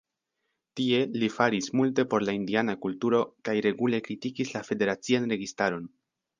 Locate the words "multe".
1.81-2.05